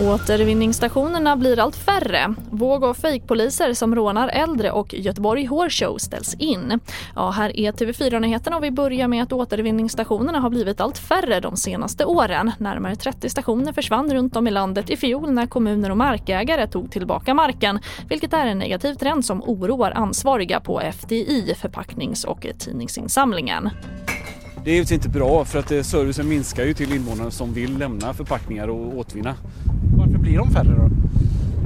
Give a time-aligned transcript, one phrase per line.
[0.00, 2.34] Återvinningsstationerna blir allt färre.
[2.50, 6.80] Våg och fejkpoliser som rånar äldre och Göteborg Horse Show ställs in.
[7.14, 11.56] Ja, här är TV4-nyheterna och vi börjar med att återvinningsstationerna har blivit allt färre de
[11.56, 12.52] senaste åren.
[12.58, 16.90] Närmare 30 stationer försvann runt om i landet i fjol när kommuner och markägare tog
[16.90, 23.70] tillbaka marken, vilket är en negativ trend som oroar ansvariga på FDI, förpacknings och tidningsinsamlingen.
[24.64, 28.14] Det är givetvis inte bra för att servicen minskar ju till invånarna som vill lämna
[28.14, 29.34] förpackningar och återvinna.
[29.98, 30.90] Varför blir de färre då?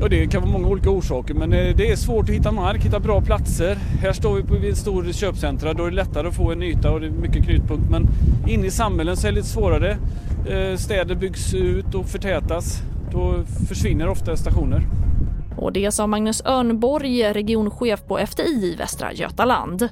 [0.00, 2.84] Ja, det kan vara många olika orsaker men eh, det är svårt att hitta mark,
[2.84, 3.74] hitta bra platser.
[3.74, 6.90] Här står vi på en stor köpcentra, då är det lättare att få en yta
[6.90, 7.90] och det är mycket knutpunkt.
[7.90, 8.06] Men
[8.48, 9.96] inne i samhällen så är det lite svårare.
[10.48, 12.82] Eh, städer byggs ut och förtätas.
[13.12, 13.34] Då
[13.68, 14.82] försvinner ofta stationer.
[15.56, 19.88] Och det sa Magnus Örnborg, regionchef på FDI i Västra Götaland.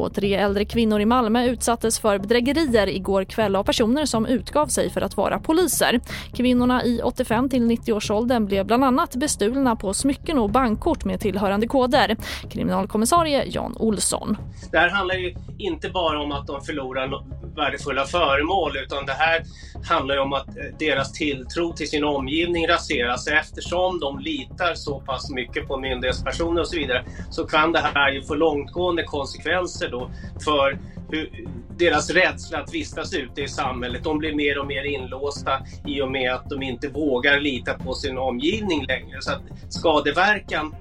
[0.00, 4.66] Och tre äldre kvinnor i Malmö utsattes för bedrägerier igår kväll av personer som utgav
[4.66, 6.00] sig för att vara poliser.
[6.34, 11.66] Kvinnorna i 85 till 90-årsåldern blev bland annat bestulna på smycken och bankkort med tillhörande
[11.66, 12.16] koder.
[12.50, 14.36] Kriminalkommissarie Jan Olsson.
[14.72, 17.08] Det här handlar ju inte bara om att de förlorar
[17.56, 19.42] värdefulla föremål utan det här
[19.88, 25.30] handlar om att eh, deras tilltro till sin omgivning raseras eftersom de litar så pass
[25.30, 30.10] mycket på myndighetspersoner och så vidare så kan det här ju få långtgående konsekvenser då
[30.44, 30.78] för
[31.10, 31.30] hur,
[31.76, 34.04] deras rädsla att vistas ute i samhället.
[34.04, 37.94] De blir mer och mer inlåsta i och med att de inte vågar lita på
[37.94, 39.16] sin omgivning längre.
[39.20, 40.74] Så att skadeverkan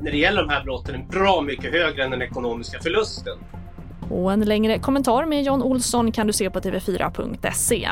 [0.00, 3.38] när det gäller de här brotten är bra mycket högre än den ekonomiska förlusten.
[4.10, 7.88] Och en längre kommentar med John Olsson kan du se på tv4.se.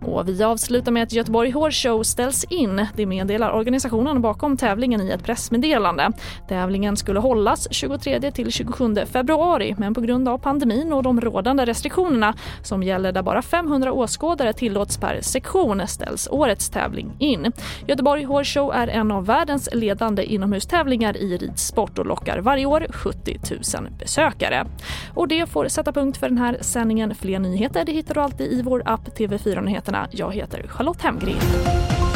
[0.00, 2.86] Och vi avslutar med att Göteborg Horse Show ställs in.
[2.94, 6.12] Det meddelar organisationen bakom tävlingen i ett pressmeddelande.
[6.48, 11.64] Tävlingen skulle hållas 23 till 27 februari men på grund av pandemin och de rådande
[11.64, 17.52] restriktionerna som gäller där bara 500 åskådare tillåts per sektion ställs årets tävling in.
[17.86, 22.86] Göteborg Horse Show är en av världens ledande inomhustävlingar i ridsport och lockar varje år
[22.90, 23.38] 70
[23.80, 24.66] 000 besökare.
[25.14, 27.14] Och det får sätta punkt för den här sändningen.
[27.14, 29.87] Fler nyheter det hittar du alltid i vår app TV4 Nyheter.
[29.88, 30.08] Nyheterna.
[30.10, 32.07] Jag heter Charlotte Hemgren.